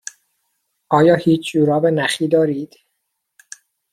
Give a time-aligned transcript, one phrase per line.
[0.89, 2.75] آیا هیچ جوراب نخی دارید؟